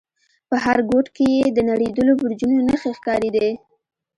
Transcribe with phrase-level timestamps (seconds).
[0.49, 3.49] په هر گوټ کښې يې د نړېدلو برجونو نخښې ښکارېدې.